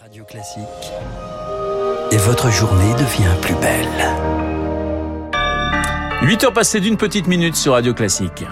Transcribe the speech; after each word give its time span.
Radio 0.00 0.24
Classique. 0.24 0.64
Et 2.10 2.16
votre 2.16 2.50
journée 2.50 2.94
devient 2.94 3.34
plus 3.42 3.54
belle. 3.56 3.86
8 6.22 6.44
heures 6.44 6.52
passées 6.54 6.80
d'une 6.80 6.96
petite 6.96 7.26
minute 7.26 7.54
sur 7.54 7.74
Radio 7.74 7.92
Classique. 7.92 8.44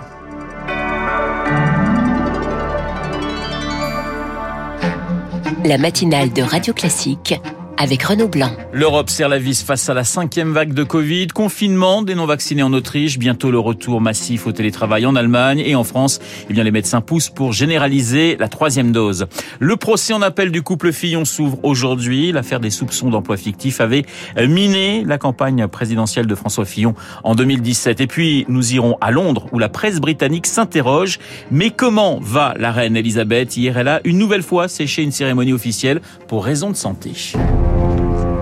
La 5.65 5.79
matinale 5.79 6.35
de 6.35 6.43
Radio 6.43 6.75
Classique 6.75 7.41
avec 7.79 8.03
Renaud 8.03 8.29
Blanc. 8.29 8.51
L'Europe 8.73 9.09
serre 9.09 9.29
la 9.29 9.39
vis 9.39 9.63
face 9.63 9.89
à 9.89 9.95
la 9.95 10.05
cinquième 10.05 10.53
vague 10.53 10.75
de 10.75 10.83
Covid, 10.83 11.29
confinement 11.29 12.03
des 12.03 12.15
non-vaccinés 12.15 12.63
en 12.63 12.73
Autriche, 12.73 13.19
bientôt 13.19 13.51
le 13.51 13.59
retour 13.59 14.01
massif 14.01 14.47
au 14.47 14.53
télétravail 14.53 15.07
en 15.07 15.15
Allemagne 15.15 15.63
et 15.65 15.75
en 15.77 15.85
France. 15.85 16.19
Eh 16.51 16.53
bien, 16.53 16.65
les 16.65 16.71
médecins 16.71 17.01
poussent 17.01 17.31
pour 17.31 17.53
généraliser 17.53 18.37
la 18.39 18.49
troisième 18.49 18.93
dose. 18.93 19.27
Le 19.61 19.77
procès 19.77 20.13
en 20.13 20.23
appel 20.23 20.51
du 20.51 20.63
couple 20.63 20.93
Fillon 20.93 21.25
s'ouvre 21.25 21.59
aujourd'hui. 21.63 22.33
L'affaire 22.33 22.61
des 22.61 22.71
soupçons 22.71 23.11
d'emploi 23.11 23.37
fictif 23.37 23.81
avait 23.81 24.05
miné 24.37 25.05
la 25.07 25.19
campagne 25.19 25.69
présidentielle 25.69 26.27
de 26.27 26.35
François 26.35 26.65
Fillon 26.65 26.95
en 27.23 27.35
2017. 27.35 28.01
Et 28.01 28.07
puis, 28.07 28.45
nous 28.49 28.75
irons 28.75 28.97
à 29.01 29.11
Londres 29.11 29.47
où 29.53 29.59
la 29.59 29.69
presse 29.69 30.01
britannique 30.01 30.47
s'interroge. 30.47 31.19
Mais 31.51 31.71
comment 31.71 32.19
va 32.21 32.55
la 32.59 32.73
reine 32.73 32.97
Elisabeth? 32.97 33.57
Hier, 33.57 33.79
elle 33.79 33.89
a 33.89 34.01
une 34.05 34.19
nouvelle 34.19 34.43
fois 34.43 34.69
séché 34.69 35.03
une 35.03 35.13
cérémonie 35.13 35.53
officielle 35.53 36.01
pour 36.27 36.45
raison 36.45 36.71
de 36.71 36.77
santé. 36.77 37.13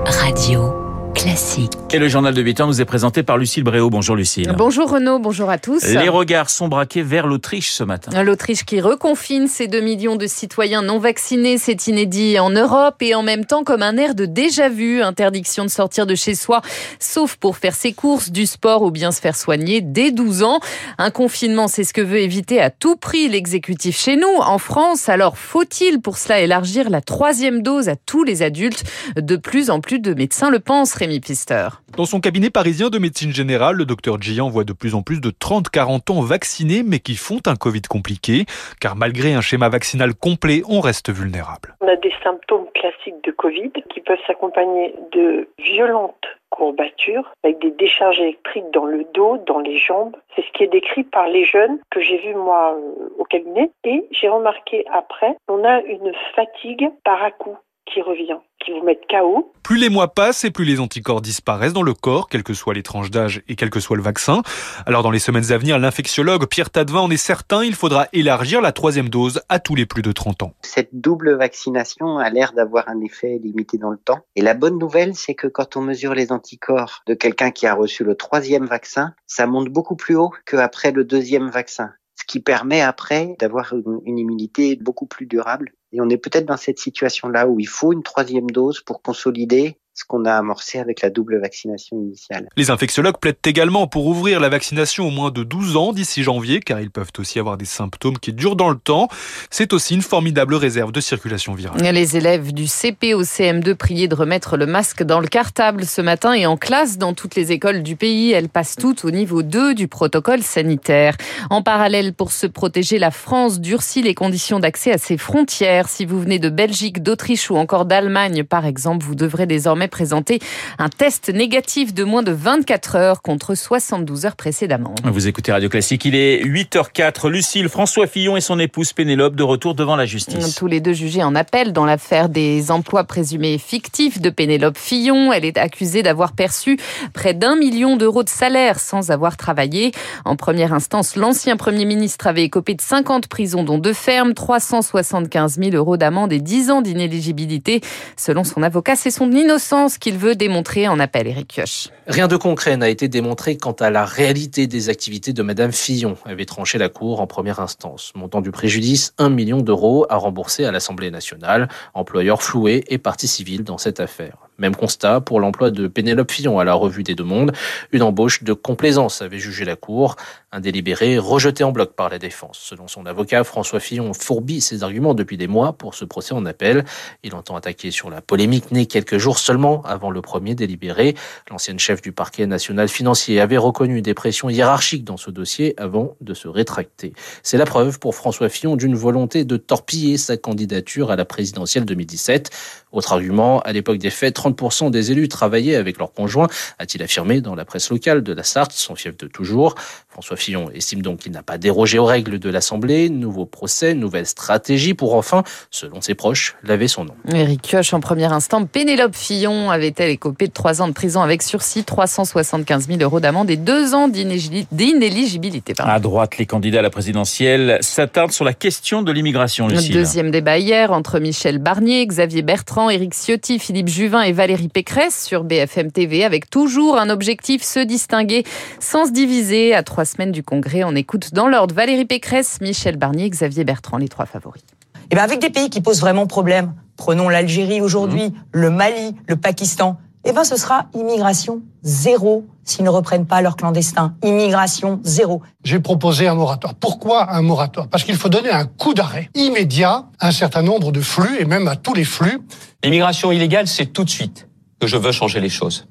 Radio 0.09 0.86
classique. 1.17 1.73
Et 1.93 1.99
le 1.99 2.09
journal 2.09 2.35
de 2.35 2.43
8 2.43 2.61
heures 2.61 2.67
nous 2.67 2.81
est 2.81 2.85
présenté 2.85 3.23
par 3.23 3.39
Lucille 3.39 3.65
Bréau. 3.65 3.89
Bonjour 3.89 4.17
Lucille. 4.17 4.53
Bonjour 4.57 4.91
Renaud, 4.91 5.19
bonjour 5.19 5.49
à 5.49 5.57
tous. 5.57 5.83
Les 5.83 6.11
regards 6.11 6.51
sont 6.51 6.69
braqués 6.69 7.03
vers 7.03 7.27
l'Autriche 7.27 7.73
ce 7.73 7.85
matin. 7.85 8.23
L'Autriche 8.23 8.65
qui 8.65 8.81
reconfine 8.81 9.49
ses 9.49 9.67
2 9.67 9.81
millions 9.81 10.17
de 10.17 10.27
citoyens 10.27 10.83
non 10.83 10.99
vaccinés, 10.99 11.57
c'est 11.57 11.87
inédit 11.87 12.39
en 12.39 12.51
Europe 12.51 12.97
et 13.01 13.15
en 13.15 13.23
même 13.23 13.47
temps 13.47 13.65
comme 13.65 13.83
un 13.83 13.97
air 13.97 14.15
de 14.15 14.27
déjà-vu, 14.27 15.03
interdiction 15.03 15.65
de 15.65 15.71
sortir 15.71 16.07
de 16.07 16.15
chez 16.15 16.35
soi, 16.35 16.61
sauf 16.99 17.37
pour 17.37 17.57
faire 17.57 17.75
ses 17.75 17.93
courses, 17.93 18.31
du 18.31 18.45
sport 18.45 18.83
ou 18.83 18.91
bien 18.91 19.11
se 19.11 19.21
faire 19.21 19.37
soigner 19.37 19.81
dès 19.81 20.11
12 20.11 20.43
ans. 20.43 20.61
Un 20.99 21.11
confinement, 21.11 21.67
c'est 21.67 21.85
ce 21.85 21.95
que 21.95 22.03
veut 22.03 22.21
éviter 22.21 22.61
à 22.61 22.69
tout 22.69 22.97
prix 22.97 23.29
l'exécutif 23.29 23.99
chez 23.99 24.17
nous, 24.17 24.37
en 24.41 24.59
France. 24.59 25.09
Alors 25.09 25.39
faut-il 25.39 26.01
pour 26.01 26.19
cela 26.19 26.41
élargir 26.41 26.91
la 26.91 27.01
troisième 27.01 27.63
dose 27.63 27.89
à 27.89 27.97
tous 27.97 28.23
les 28.23 28.43
adultes? 28.43 28.85
De 29.17 29.37
plus 29.37 29.71
en 29.71 29.81
plus 29.81 29.99
de 29.99 30.13
médecins 30.13 30.51
le 30.51 30.59
pensent, 30.59 30.95
Rémi 31.07 31.21
Pister. 31.21 31.69
Dans 31.97 32.05
son 32.05 32.19
cabinet 32.19 32.51
parisien 32.51 32.89
de 32.91 32.99
médecine 32.99 33.33
générale, 33.33 33.77
le 33.77 33.85
docteur 33.85 34.21
Gian 34.21 34.49
voit 34.49 34.65
de 34.65 34.73
plus 34.73 34.97
en 34.97 35.03
plus 35.03 35.21
de 35.21 35.31
30-40 35.31 36.11
ans 36.11 36.21
vaccinés 36.21 36.83
mais 36.85 36.99
qui 36.99 37.15
font 37.15 37.39
un 37.47 37.55
Covid 37.55 37.83
compliqué, 37.83 38.45
car 38.81 38.97
malgré 38.97 39.33
un 39.33 39.41
schéma 39.41 39.69
vaccinal 39.69 40.17
complet, 40.17 40.63
on 40.69 40.81
reste 40.81 41.13
vulnérable. 41.13 41.77
On 41.81 41.87
a 41.87 41.95
des 41.95 42.13
symptômes 42.25 42.67
classiques 42.75 43.23
de 43.23 43.31
Covid 43.31 43.71
qui 43.89 44.01
peuvent 44.01 44.19
s'accompagner 44.27 44.97
de 45.13 45.49
violentes 45.59 46.27
courbatures 46.51 47.33
avec 47.45 47.61
des 47.61 47.71
décharges 47.71 48.19
électriques 48.19 48.73
dans 48.75 48.87
le 48.87 49.07
dos, 49.15 49.39
dans 49.47 49.61
les 49.61 49.79
jambes. 49.79 50.17
C'est 50.35 50.43
ce 50.43 50.51
qui 50.55 50.65
est 50.65 50.73
décrit 50.73 51.05
par 51.05 51.29
les 51.29 51.45
jeunes 51.45 51.79
que 51.93 52.01
j'ai 52.01 52.19
vu 52.19 52.35
moi 52.35 52.77
au 53.17 53.25
cabinet 53.25 53.71
et 53.85 54.05
j'ai 54.11 54.29
remarqué 54.29 54.85
après, 54.93 55.37
on 55.47 55.63
a 55.63 55.83
une 55.83 56.13
fatigue 56.35 56.89
par 57.05 57.23
à 57.23 57.31
coup 57.31 57.57
qui 57.87 58.03
revient, 58.03 58.39
qui 58.67 58.73
vous 58.73 58.87
KO. 59.09 59.53
Plus 59.63 59.79
les 59.79 59.89
mois 59.89 60.09
passent 60.09 60.45
et 60.45 60.51
plus 60.51 60.65
les 60.65 60.81
anticorps 60.81 61.21
disparaissent 61.21 61.73
dans 61.73 61.83
le 61.83 61.95
corps, 61.95 62.29
quelles 62.29 62.43
que 62.43 62.55
soient 62.55 62.75
les 62.75 62.83
tranches 62.83 63.11
d'âge 63.11 63.43
et 63.49 63.55
quel 63.55 63.71
que 63.71 63.81
soit 63.81 63.97
le 63.97 64.03
vaccin. 64.03 64.43
Alors 64.87 65.03
dans 65.03 65.11
les 65.11 65.19
semaines 65.19 65.53
à 65.53 65.59
venir, 65.59 65.79
l'infectiologue 65.79 66.47
Pierre 66.47 66.71
Tadevin 66.71 67.01
en 67.01 67.11
est 67.11 67.17
certain, 67.17 67.65
il 67.65 67.75
faudra 67.75 68.07
élargir 68.13 68.61
la 68.61 68.73
troisième 68.73 69.09
dose 69.09 69.41
à 69.49 69.61
tous 69.61 69.75
les 69.75 69.87
plus 69.87 70.03
de 70.03 70.13
30 70.13 70.43
ans. 70.43 70.53
Cette 70.63 70.91
double 70.93 71.37
vaccination 71.37 72.19
a 72.19 72.29
l'air 72.31 72.53
d'avoir 72.53 72.89
un 72.89 73.01
effet 73.01 73.39
limité 73.43 73.79
dans 73.79 73.91
le 73.91 73.99
temps. 73.99 74.21
Et 74.35 74.43
la 74.43 74.55
bonne 74.55 74.79
nouvelle, 74.79 75.15
c'est 75.15 75.35
que 75.35 75.47
quand 75.47 75.77
on 75.77 75.83
mesure 75.83 76.15
les 76.15 76.33
anticorps 76.33 77.03
de 77.07 77.15
quelqu'un 77.15 77.53
qui 77.53 77.67
a 77.67 77.75
reçu 77.75 78.03
le 78.03 78.17
troisième 78.17 78.67
vaccin, 78.67 79.15
ça 79.27 79.47
monte 79.47 79.69
beaucoup 79.69 79.97
plus 79.97 80.17
haut 80.17 80.33
qu'après 80.45 80.91
le 80.91 81.05
deuxième 81.05 81.51
vaccin 81.51 81.91
ce 82.19 82.25
qui 82.25 82.41
permet 82.41 82.81
après 82.81 83.37
d'avoir 83.39 83.75
une, 83.75 84.01
une, 84.07 84.19
immunité 84.19 84.77
beaucoup 84.77 85.07
plus 85.07 85.27
durable. 85.27 85.73
Et 85.97 86.01
on 86.03 86.11
est 86.11 86.19
peut-être 86.19 86.45
dans 86.45 86.59
cette 86.59 86.79
situation-là 86.79 87.49
où 87.49 87.59
il 87.59 87.67
faut 87.67 87.91
une 87.95 88.03
troisième 88.03 88.51
dose 88.51 88.83
pour 88.83 89.01
consolider 89.01 89.79
ce 89.97 90.05
qu'on 90.05 90.27
a 90.27 90.35
amorcé 90.35 90.79
avec 90.79 91.01
la 91.01 91.09
double 91.09 91.41
vaccination 91.41 91.97
initiale. 91.97 92.49
Les 92.57 92.71
infectiologues 92.71 93.17
plaident 93.19 93.37
également 93.47 93.87
pour 93.87 94.07
ouvrir 94.07 94.41
la 94.41 94.51
vaccination 94.51 95.09
aux 95.09 95.11
moins 95.11 95.31
de 95.31 95.43
12 95.43 95.77
ans 95.79 95.93
d'ici 95.95 96.23
janvier, 96.23 96.61
car 96.61 96.81
ils 96.81 96.91
peuvent 96.91 97.11
aussi 97.19 97.39
avoir 97.39 97.57
des 97.57 97.65
symptômes 97.65 98.19
qui 98.19 98.35
durent 98.35 98.57
dans 98.57 98.69
le 98.69 98.77
temps. 98.77 99.09
C'est 99.51 99.73
aussi 99.73 99.95
une 99.95 100.03
formidable 100.03 100.55
réserve 100.55 100.93
de 100.93 101.01
circulation 101.01 101.55
virale. 101.55 101.81
Les 101.81 102.17
élèves 102.19 102.53
du 102.53 102.67
CP 102.67 103.15
au 103.15 103.23
CM2 103.23 103.75
priaient 103.75 104.07
de 104.07 104.15
remettre 104.15 104.59
le 104.59 104.67
masque 104.67 105.03
dans 105.03 105.19
le 105.19 105.29
cartable 105.29 105.87
ce 105.87 106.03
matin 106.03 106.35
et 106.35 106.45
en 106.45 106.59
classe 106.59 106.99
dans 106.99 107.15
toutes 107.15 107.35
les 107.35 107.53
écoles 107.53 107.83
du 107.83 107.97
pays. 107.97 108.33
Elles 108.33 108.51
passent 108.51 108.77
toutes 108.77 109.07
au 109.07 109.11
niveau 109.11 109.43
2 109.43 109.75
du 109.75 109.89
protocole 109.89 110.43
sanitaire. 110.43 111.17
En 111.49 111.63
parallèle, 111.63 112.13
pour 112.13 112.33
se 112.33 112.47
protéger, 112.47 112.99
la 112.99 113.11
France 113.11 113.61
durcit 113.61 114.03
les 114.03 114.15
conditions 114.15 114.61
d'accès 114.61 114.93
à 114.93 114.99
ses 114.99 115.17
frontières. 115.17 115.89
Si 115.89 116.05
vous 116.05 116.21
venez 116.21 116.39
de 116.39 116.51
Belgique, 116.51 117.03
d'Autriche 117.03 117.51
ou 117.51 117.57
encore 117.57 117.87
d'Allemagne, 117.87 118.45
par 118.45 118.67
exemple, 118.67 119.03
vous 119.03 119.15
devrez 119.15 119.47
désormais 119.47 119.86
présenter 119.89 120.39
un 120.79 120.89
test 120.89 121.29
négatif 121.29 121.95
de 121.95 122.05
moins 122.05 122.23
de 122.23 122.33
24 122.33 122.97
heures 122.97 123.23
contre 123.23 123.55
72 123.55 124.27
heures 124.27 124.37
précédemment. 124.37 124.95
Vous 125.05 125.29
écoutez 125.29 125.53
Radio 125.53 125.69
Classique, 125.69 126.05
il 126.05 126.15
est 126.15 126.43
8h04. 126.45 127.29
Lucille, 127.29 127.69
François 127.69 128.07
Fillon 128.07 128.37
et 128.37 128.41
son 128.41 128.59
épouse 128.59 128.93
Pénélope 128.93 129.37
de 129.37 129.43
retour 129.43 129.75
devant 129.75 129.97
la 129.97 130.07
justice. 130.07 130.55
Tous 130.55 130.67
les 130.67 130.81
deux 130.81 130.93
jugés 130.93 131.23
en 131.23 131.35
appel 131.35 131.73
dans 131.73 131.85
l'affaire 131.85 132.29
des 132.29 132.71
emplois 132.71 133.05
présumés 133.05 133.59
fictifs 133.59 134.21
de 134.21 134.31
Pénélope 134.31 134.79
Fillon. 134.79 135.33
Elle 135.33 135.45
est 135.45 135.59
accusée 135.59 136.03
d'avoir 136.03 136.33
perçu 136.33 136.79
près 137.13 137.35
d'un 137.35 137.57
million 137.57 137.97
d'euros 137.97 138.23
de 138.23 138.29
salaire 138.29 138.79
sans 138.79 139.11
avoir 139.11 139.37
travaillé. 139.37 139.93
En 140.25 140.37
première 140.37 140.73
instance, 140.73 141.17
l'ancien 141.17 141.57
Premier 141.57 141.85
ministre 141.85 142.27
avait 142.27 142.45
écopé 142.45 142.75
de 142.75 142.81
50 142.81 143.27
prisons 143.29 143.65
dont 143.65 143.79
deux 143.79 143.93
fermes, 143.93 144.35
375 144.35 145.59
000 145.59 145.71
euros 145.75 145.97
d'amende 145.97 146.33
et 146.33 146.41
10 146.41 146.71
ans 146.71 146.83
d'inéligibilité. 146.83 147.81
Selon 148.17 148.45
son 148.45 148.63
avocat, 148.63 148.97
c'est 148.97 149.11
son 149.11 149.31
innocence 149.33 149.76
qu'il 149.99 150.17
veut 150.17 150.35
démontrer 150.35 150.89
en 150.89 150.99
appel, 150.99 151.27
Eric 151.27 151.49
Kioch. 151.49 151.91
Rien 152.07 152.29
de 152.29 152.37
concret 152.37 152.77
n'a 152.77 152.89
été 152.89 153.09
démontré 153.09 153.57
quant 153.57 153.73
à 153.73 153.91
la 153.91 154.05
réalité 154.05 154.67
des 154.67 154.89
activités 154.89 155.33
de 155.33 155.43
Madame 155.43 155.73
Fillon, 155.73 156.17
avait 156.25 156.45
tranché 156.45 156.79
la 156.79 156.89
Cour 156.89 157.21
en 157.21 157.27
première 157.27 157.61
instance. 157.61 158.13
Montant 158.15 158.41
du 158.41 158.51
préjudice, 158.51 159.13
1 159.19 159.29
million 159.29 159.61
d'euros 159.61 160.07
à 160.09 160.17
rembourser 160.17 160.65
à 160.65 160.73
l'Assemblée 160.73 161.11
nationale. 161.11 161.69
Employeur 161.95 162.43
floué 162.43 162.85
et 162.89 162.99
partie 162.99 163.29
civile 163.29 163.65
dans 163.65 163.79
cette 163.79 164.01
affaire. 164.01 164.46
Même 164.59 164.75
constat 164.75 165.21
pour 165.21 165.41
l'emploi 165.41 165.71
de 165.71 165.87
Pénélope 165.87 166.31
Fillon 166.31 166.59
à 166.59 166.65
la 166.65 166.75
revue 166.75 167.03
des 167.03 167.15
Deux 167.15 167.25
Mondes. 167.25 167.53
Une 167.93 168.03
embauche 168.03 168.43
de 168.43 168.53
complaisance 168.53 169.23
avait 169.23 169.39
jugé 169.39 169.65
la 169.65 169.77
Cour. 169.77 170.17
Un 170.53 170.61
délibéré 170.61 171.19
rejeté 171.19 171.65
en 171.65 171.73
bloc 171.73 171.93
par 171.93 172.09
la 172.09 172.19
défense. 172.19 172.59
Selon 172.61 172.89
son 172.89 173.05
avocat, 173.05 173.45
François 173.45 173.81
Fillon 173.81 174.13
fourbit 174.15 174.61
ses 174.61 174.83
arguments 174.83 175.15
depuis 175.15 175.37
des 175.37 175.49
mois 175.49 175.75
pour 175.75 175.95
ce 175.95 176.05
procès 176.05 176.35
en 176.35 176.47
appel. 176.47 176.85
Il 177.23 177.35
entend 177.35 177.57
attaquer 177.57 177.91
sur 177.91 178.09
la 178.09 178.23
polémique 178.23 178.73
née 178.73 178.87
quelques 178.87 179.19
jours 179.19 179.39
seulement 179.39 179.83
avant 179.83 180.11
le 180.11 180.23
premier 180.23 180.55
délibéré. 180.55 181.15
L'ancienne 181.51 181.79
chef 181.79 182.01
du 182.01 182.13
parquet 182.13 182.47
national 182.47 182.89
financier 182.89 183.41
avait 183.41 183.57
reconnu 183.59 184.01
des 184.01 184.15
pressions 184.15 184.49
hiérarchiques 184.49 185.05
dans 185.05 185.17
ce 185.17 185.31
dossier 185.31 185.75
avant 185.79 186.17
de 186.21 186.33
se 186.35 186.49
rétracter. 186.49 187.13
C'est 187.43 187.59
la 187.59 187.67
preuve 187.67 187.99
pour 187.99 188.15
François 188.15 188.49
Fillon 188.49 188.77
d'une 188.77 188.95
volonté 188.95 189.45
de 189.45 189.57
torpiller 189.57 190.17
sa 190.17 190.37
candidature 190.37 191.11
à 191.11 191.17
la 191.17 191.25
présidentielle 191.25 191.85
2017. 191.85 192.51
Autre 192.93 193.13
argument, 193.13 193.61
à 193.61 193.73
l'époque 193.73 193.99
des 193.99 194.11
faits, 194.11 194.35
30% 194.51 194.91
des 194.91 195.13
élus 195.13 195.29
travaillaient 195.29 195.77
avec 195.77 195.99
leurs 195.99 196.13
conjoints, 196.13 196.49
a-t-il 196.79 197.03
affirmé 197.03 197.41
dans 197.41 197.55
la 197.55 197.65
presse 197.65 197.91
locale 197.91 198.23
de 198.23 198.33
la 198.33 198.43
Sarthe, 198.43 198.73
son 198.73 198.95
fief 198.95 199.17
de 199.17 199.27
toujours. 199.27 199.75
François 200.09 200.37
Fillon 200.37 200.71
estime 200.75 201.03
donc 201.03 201.19
qu'il 201.21 201.33
n'a 201.33 201.43
pas 201.43 201.59
dérogé 201.59 201.99
aux 201.99 202.07
règles 202.07 202.39
de 202.39 202.49
l'Assemblée. 202.49 203.11
Nouveau 203.11 203.45
procès, 203.45 203.95
nouvelle 203.95 204.27
stratégie 204.27 204.95
pour 204.95 205.15
enfin, 205.15 205.43
selon 205.71 206.01
ses 206.01 206.15
proches, 206.15 206.57
laver 206.63 206.89
son 206.89 207.05
nom. 207.05 207.15
Éric 207.33 207.63
Kioch, 207.63 207.93
en 207.93 208.01
premier 208.01 208.33
instant, 208.33 208.65
Pénélope 208.65 209.15
Fillon 209.15 209.71
avait-elle 209.71 210.11
écopé 210.11 210.47
de 210.47 210.53
3 210.53 210.81
ans 210.83 210.89
de 210.89 210.93
prison 210.93 211.21
avec 211.21 211.43
sursis, 211.43 211.85
375 211.85 212.87
000 212.89 213.01
euros 213.01 213.21
d'amende 213.21 213.51
et 213.51 213.57
2 213.57 213.95
ans 213.95 214.09
d'inéligibilité. 214.09 215.75
À 215.79 216.01
droite, 216.01 216.39
les 216.39 216.47
candidats 216.47 216.79
à 216.79 216.83
la 216.83 216.91
présidentielle 216.91 217.79
s'attardent 217.81 218.33
sur 218.33 218.45
la 218.45 218.55
question 218.55 219.03
de 219.03 219.13
l'immigration. 219.13 219.69
Le 219.69 219.93
deuxième 219.93 220.31
débat 220.31 220.59
hier 220.59 220.93
entre 220.93 221.19
Michel 221.19 221.59
Barnier, 221.59 222.07
Xavier 222.07 222.43
Bertrand, 222.43 222.89
Éric 222.89 223.13
Ciotti, 223.15 223.59
Philippe 223.59 223.89
Juvin 223.89 224.23
et 224.23 224.33
Valérie 224.37 224.69
Pécresse 224.69 225.25
sur 225.25 225.45
BFM 225.45 225.91
TV 225.91 226.23
avec 226.23 226.51
toujours 226.51 226.99
un 226.99 227.09
objectif, 227.11 227.63
se 227.63 227.81
distinguer 227.81 228.45
sans 228.79 229.07
se 229.07 229.11
diviser. 229.11 229.75
À 229.75 229.83
trois 229.83 230.05
semaines 230.05 230.31
du 230.31 230.43
Congrès, 230.43 230.85
on 230.85 230.95
écoute 230.95 231.33
dans 231.33 231.49
l'ordre 231.49 231.75
Valérie 231.75 232.05
Pécresse, 232.05 232.61
Michel 232.61 232.97
Barnier, 232.97 233.29
Xavier 233.31 233.65
Bertrand, 233.65 233.97
les 233.97 234.09
trois 234.09 234.27
favoris. 234.27 234.63
Et 235.11 235.15
bien 235.15 235.25
avec 235.25 235.41
des 235.41 235.51
pays 235.51 235.71
qui 235.71 235.81
posent 235.81 236.01
vraiment 236.01 236.27
problème, 236.27 236.75
prenons 236.97 237.29
l'Algérie 237.29 237.81
aujourd'hui, 237.81 238.33
le 238.53 238.71
Mali, 238.71 239.15
le 239.27 239.37
Pakistan, 239.37 239.99
eh 240.27 240.33
ben 240.33 240.43
ce 240.43 240.57
sera 240.57 240.87
immigration 240.95 241.63
zéro 241.83 242.45
s'ils 242.65 242.85
ne 242.85 242.91
reprennent 242.91 243.27
pas 243.27 243.41
leurs 243.43 243.55
clandestins. 243.55 244.15
Immigration 244.25 244.99
zéro. 245.05 245.41
J'ai 245.63 245.79
proposé 245.79 246.27
un 246.27 246.35
moratoire. 246.35 246.75
Pourquoi 246.75 247.33
un 247.33 247.43
moratoire? 247.43 247.87
Parce 247.87 248.03
qu'il 248.03 248.17
faut 248.17 248.29
donner 248.29 248.51
un 248.51 248.67
coup 248.67 248.93
d'arrêt 248.93 249.31
immédiat 249.37 250.07
à 250.19 250.29
un 250.29 250.33
certain 250.33 250.63
nombre 250.63 250.91
de 250.91 251.01
flux 251.01 251.41
et 251.41 251.45
même 251.45 251.69
à 251.69 251.77
tous 251.77 251.95
les 251.95 252.05
flux. 252.05 252.41
L'immigration 252.83 253.31
illégale, 253.31 253.69
c'est 253.69 253.87
tout 253.87 254.03
de 254.03 254.11
suite 254.11 254.49
que 254.81 254.89
je 254.89 254.97
veux 254.97 255.13
changer 255.13 255.41
les 255.41 255.49
choses. 255.49 255.87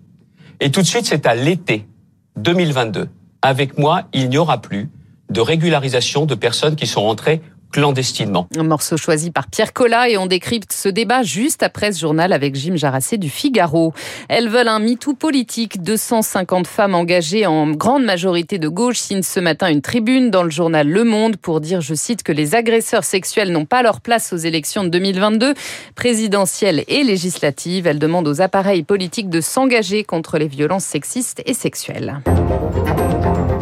Et 0.59 0.69
tout 0.69 0.81
de 0.81 0.87
suite, 0.87 1.05
c'est 1.05 1.25
à 1.25 1.33
l'été 1.33 1.87
2022. 2.35 3.07
Avec 3.41 3.77
moi, 3.77 4.03
il 4.13 4.29
n'y 4.29 4.37
aura 4.37 4.57
plus 4.57 4.89
de 5.29 5.39
régularisation 5.39 6.25
de 6.25 6.35
personnes 6.35 6.75
qui 6.75 6.87
sont 6.87 7.01
rentrées 7.01 7.41
clandestinement. 7.75 8.47
Un 8.55 8.63
morceau 8.63 8.95
choisi 8.95 9.31
par 9.31 9.47
Pierre 9.47 9.73
Collat 9.73 10.07
et 10.07 10.17
on 10.17 10.27
décrypte 10.27 10.71
ce 10.71 10.87
débat 10.87 11.23
juste 11.23 11.61
après 11.61 11.91
ce 11.91 11.99
journal 11.99 12.31
avec 12.31 12.55
Jim 12.55 12.77
Jarassé 12.77 13.17
du 13.17 13.29
Figaro. 13.29 13.91
Elles 14.29 14.47
veulent 14.47 14.69
un 14.69 14.79
MeToo 14.79 15.13
politique. 15.13 15.83
250 15.83 16.67
femmes 16.67 16.95
engagées 16.95 17.45
en 17.45 17.69
grande 17.71 18.05
majorité 18.05 18.59
de 18.59 18.69
gauche 18.69 18.99
signent 18.99 19.23
ce 19.23 19.41
matin 19.41 19.67
une 19.67 19.81
tribune 19.81 20.31
dans 20.31 20.43
le 20.43 20.49
journal 20.49 20.87
Le 20.87 21.03
Monde 21.03 21.35
pour 21.35 21.59
dire, 21.59 21.81
je 21.81 21.95
cite, 21.95 22.23
que 22.23 22.31
les 22.31 22.55
agresseurs 22.55 23.03
sexuels 23.03 23.51
n'ont 23.51 23.65
pas 23.65 23.83
leur 23.83 23.99
place 23.99 24.31
aux 24.31 24.37
élections 24.37 24.85
de 24.85 24.89
2022, 24.89 25.53
présidentielles 25.95 26.85
et 26.87 27.03
législatives. 27.03 27.87
Elles 27.87 27.99
demandent 27.99 28.29
aux 28.29 28.39
appareils 28.39 28.83
politiques 28.83 29.29
de 29.29 29.41
s'engager 29.41 30.05
contre 30.05 30.37
les 30.37 30.47
violences 30.47 30.85
sexistes 30.85 31.43
et 31.45 31.53
sexuelles. 31.53 32.21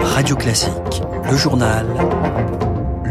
Radio 0.01 0.36
Classique, 0.36 1.01
le 1.31 1.36
journal 1.36 1.88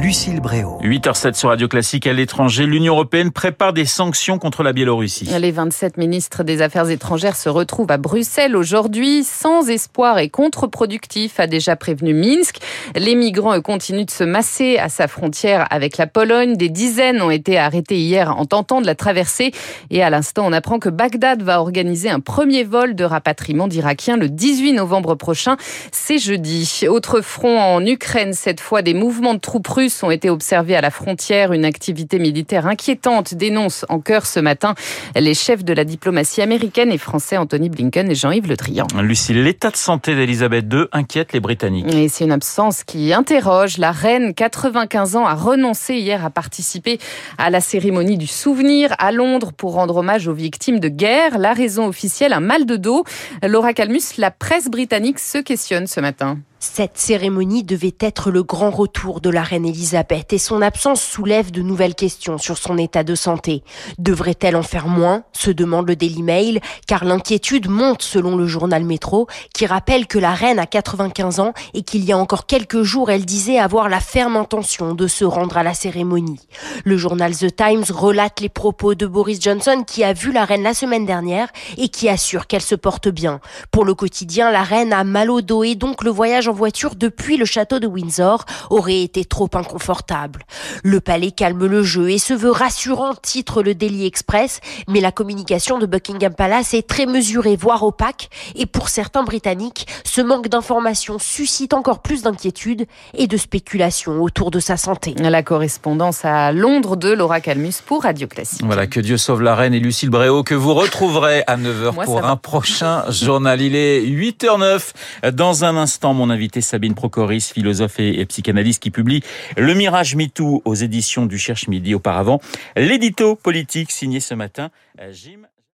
Lucille 0.03 0.41
Bréau. 0.41 0.81
8h07 0.83 1.35
sur 1.35 1.51
Radio 1.51 1.69
Classique 1.69 2.09
à 2.09 2.13
l'étranger. 2.13 2.67
L'Union 2.67 2.95
Européenne 2.95 3.31
prépare 3.31 3.73
des 3.73 3.85
sanctions 3.85 4.41
contre 4.41 4.65
la 4.65 4.73
Biélorussie. 4.73 5.27
Les 5.27 5.53
27 5.53 5.97
ministres 5.97 6.43
des 6.43 6.61
Affaires 6.61 6.91
étrangères 6.91 7.37
se 7.37 7.49
retrouvent 7.49 7.91
à 7.93 7.99
Bruxelles 7.99 8.57
aujourd'hui. 8.57 9.23
Sans 9.23 9.69
espoir 9.69 10.19
et 10.19 10.29
contre-productif, 10.29 11.39
a 11.39 11.47
déjà 11.47 11.77
prévenu 11.77 12.15
Minsk. 12.15 12.57
Les 12.97 13.15
migrants 13.15 13.61
continuent 13.61 14.05
de 14.05 14.11
se 14.11 14.25
masser 14.25 14.77
à 14.77 14.89
sa 14.89 15.07
frontière 15.07 15.69
avec 15.71 15.99
la 15.99 16.09
Pologne. 16.09 16.57
Des 16.57 16.69
dizaines 16.69 17.23
ont 17.23 17.31
été 17.31 17.57
arrêtés 17.57 17.99
hier 17.99 18.37
en 18.37 18.45
tentant 18.45 18.81
de 18.81 18.87
la 18.87 18.97
traverser. 18.97 19.53
Et 19.91 20.03
à 20.03 20.11
l'instant, 20.11 20.45
on 20.45 20.53
apprend 20.53 20.81
que 20.81 20.89
Bagdad 20.89 21.43
va 21.43 21.61
organiser 21.61 22.11
un 22.11 22.19
premier 22.19 22.65
vol 22.65 22.97
de 22.97 23.05
rapatriement 23.05 23.69
d'Irakiens 23.69 24.17
le 24.17 24.29
18 24.29 24.73
novembre 24.73 25.15
prochain. 25.15 25.57
C'est 25.93 26.19
jeudi. 26.19 26.87
Autre 26.89 27.21
front 27.21 27.61
en 27.61 27.87
Ukraine, 27.87 28.33
cette 28.33 28.61
fois 28.61 28.83
des 28.83 28.95
mouvements 28.95 29.35
de 29.35 29.39
troupes 29.39 29.69
russes 29.69 29.92
ont 30.03 30.11
été 30.11 30.31
observés 30.31 30.77
à 30.77 30.81
la 30.81 30.91
frontière. 30.91 31.53
Une 31.53 31.65
activité 31.65 32.19
militaire 32.19 32.67
inquiétante 32.67 33.35
dénonce 33.35 33.85
en 33.89 34.01
chœur 34.01 34.27
ce 34.27 34.41
matin 34.41 34.75
les 35.17 35.35
chefs 35.35 35.65
de 35.65 35.73
la 35.73 35.85
diplomatie 35.85 36.43
américaine 36.43 36.93
et 36.93 36.99
français 36.99 37.37
Anthony 37.37 37.69
Blinken 37.69 38.11
et 38.11 38.15
Jean-Yves 38.15 38.49
Le 38.49 38.57
Drian. 38.57 38.87
Lucie, 39.01 39.35
l'état 39.35 39.71
de 39.71 39.77
santé 39.77 40.15
d'Elisabeth 40.15 40.67
II 40.73 40.85
inquiète 40.93 41.33
les 41.33 41.41
Britanniques. 41.41 41.93
Et 41.93 42.09
c'est 42.09 42.25
une 42.25 42.33
absence 42.33 42.85
qui 42.85 43.13
interroge. 43.13 43.79
La 43.79 43.93
reine, 43.93 44.35
95 44.35 45.17
ans, 45.17 45.27
a 45.27 45.35
renoncé 45.35 45.95
hier 45.97 46.25
à 46.25 46.31
participer 46.31 46.99
à 47.39 47.51
la 47.51 47.61
cérémonie 47.61 48.19
du 48.19 48.27
souvenir 48.27 48.95
à 48.99 49.13
Londres 49.13 49.53
pour 49.53 49.75
rendre 49.75 49.97
hommage 49.97 50.29
aux 50.29 50.35
victimes 50.35 50.81
de 50.81 50.89
guerre. 50.89 51.39
La 51.39 51.53
raison 51.53 51.87
officielle, 51.87 52.33
un 52.33 52.41
mal 52.41 52.67
de 52.67 52.77
dos. 52.77 53.05
Laura 53.43 53.73
Calmus, 53.73 54.17
la 54.19 54.31
presse 54.31 54.69
britannique 54.69 55.19
se 55.19 55.39
questionne 55.39 55.87
ce 55.87 56.01
matin. 56.01 56.39
Cette 56.65 56.97
cérémonie 56.97 57.65
devait 57.65 57.97
être 57.99 58.31
le 58.31 58.45
grand 58.45 58.71
retour 58.71 59.21
de 59.21 59.31
la 59.31 59.43
reine 59.43 59.67
Elisabeth 59.67 60.33
et 60.33 60.39
son 60.39 60.63
absence 60.63 61.03
soulève 61.03 61.51
de 61.51 61.61
nouvelles 61.61 61.97
questions 61.97 62.39
sur 62.39 62.57
son 62.57 62.79
état 62.79 63.03
de 63.03 63.17
santé. 63.17 63.65
Devrait-elle 63.99 64.55
en 64.55 64.63
faire 64.63 64.87
moins 64.87 65.25
se 65.33 65.51
demande 65.51 65.89
le 65.89 65.97
Daily 65.97 66.23
Mail, 66.23 66.61
car 66.87 67.05
l'inquiétude 67.05 67.69
monte 67.69 68.03
selon 68.03 68.37
le 68.37 68.47
journal 68.47 68.85
Métro, 68.85 69.27
qui 69.53 69.67
rappelle 69.67 70.07
que 70.07 70.21
la 70.21 70.35
reine 70.35 70.61
a 70.61 70.67
95 70.67 71.41
ans 71.41 71.53
et 71.75 71.83
qu'il 71.83 72.05
y 72.05 72.13
a 72.13 72.17
encore 72.17 72.47
quelques 72.47 72.83
jours, 72.83 73.11
elle 73.11 73.25
disait 73.25 73.59
avoir 73.59 73.89
la 73.89 73.99
ferme 73.99 74.37
intention 74.37 74.95
de 74.95 75.09
se 75.09 75.25
rendre 75.25 75.57
à 75.57 75.65
la 75.65 75.75
cérémonie. 75.75 76.47
Le 76.85 76.97
journal 76.97 77.35
The 77.35 77.57
Times 77.57 77.87
relate 77.91 78.39
les 78.39 78.49
propos 78.49 78.95
de 78.95 79.09
Boris 79.09 79.41
Johnson 79.43 79.83
qui 79.85 80.05
a 80.05 80.13
vu 80.13 80.31
la 80.31 80.45
reine 80.45 80.63
la 80.63 80.75
semaine 80.75 81.07
dernière 81.07 81.49
et 81.77 81.89
qui 81.89 82.09
assure 82.09 82.47
qu'elle 82.47 82.63
se 82.63 82.77
porte 82.77 83.09
bien. 83.09 83.41
Pour 83.73 83.85
le 83.85 83.95
quotidien, 83.95 84.53
la 84.53 84.63
reine 84.63 84.93
a 84.93 85.03
mal 85.03 85.29
au 85.29 85.41
dos 85.41 85.65
et 85.65 85.75
donc 85.75 86.05
le 86.05 86.11
voyage 86.11 86.49
voiture 86.53 86.95
depuis 86.95 87.37
le 87.37 87.45
château 87.45 87.79
de 87.79 87.87
Windsor 87.87 88.45
aurait 88.71 89.03
été 89.03 89.25
trop 89.25 89.49
inconfortable. 89.55 90.45
Le 90.83 91.01
palais 91.01 91.31
calme 91.31 91.67
le 91.67 91.83
jeu 91.83 92.11
et 92.11 92.19
se 92.19 92.35
veut 92.35 92.51
rassurant, 92.51 93.15
titre 93.15 93.63
le 93.63 93.75
Daily 93.75 94.07
Express, 94.07 94.61
mais 94.89 95.01
la 95.01 95.13
communication 95.13 95.79
de 95.79 95.87
Buckingham 95.87 96.35
Palace 96.35 96.75
est 96.75 96.87
très 96.87 97.07
mesurée, 97.07 97.57
voire 97.57 97.83
opaque, 97.83 98.31
et 98.55 98.67
pour 98.67 98.89
certains 98.89 99.23
Britanniques, 99.23 99.87
ce 100.05 100.21
manque 100.21 100.49
d'informations 100.49 101.19
suscite 101.19 101.75
encore 101.75 102.03
plus 102.03 102.23
d'inquiétude 102.23 102.87
et 103.15 103.27
de 103.27 103.37
spéculation 103.37 104.23
autour 104.23 104.51
de 104.51 104.61
sa 104.61 104.77
santé. 104.77 105.15
La 105.19 105.43
correspondance 105.43 106.25
à 106.25 106.53
Londres 106.53 106.97
de 106.97 107.11
Laura 107.11 107.41
Calmus 107.41 107.75
pour 107.85 108.03
Radio 108.03 108.27
Classique. 108.29 108.63
Voilà, 108.65 108.87
que 108.87 109.01
Dieu 109.01 109.17
sauve 109.17 109.43
la 109.43 109.55
reine 109.55 109.75
et 109.75 109.81
Lucille 109.81 110.11
Bréau, 110.11 110.43
que 110.43 110.55
vous 110.55 110.75
retrouverez 110.75 111.43
à 111.47 111.57
9h 111.57 111.95
Moi, 111.95 112.05
pour 112.05 112.17
ça 112.17 112.23
va. 112.23 112.29
un 112.29 112.37
prochain 112.37 113.11
journal. 113.11 113.61
Il 113.63 113.75
est 113.75 114.03
8h09. 114.03 115.33
Dans 115.33 115.65
un 115.65 115.77
instant, 115.77 116.13
mon 116.15 116.29
invité 116.29 116.42
Sabine 116.61 116.95
Procoris, 116.95 117.53
philosophe 117.53 118.01
et 118.01 118.25
psychanalyste 118.27 118.83
qui 118.83 118.91
publie 118.91 119.23
Le 119.57 119.75
Mirage 119.75 120.17
MeToo 120.17 120.63
aux 120.65 120.75
éditions 120.75 121.27
du 121.27 121.39
Cherche 121.39 121.69
Midi 121.69 121.95
auparavant. 121.95 122.41
L'édito 122.77 123.37
politique 123.37 123.91
signé 123.91 124.21
ce 124.21 124.35
matin, 124.35 124.71
euh, 125.01 125.13
Jim 125.13 125.43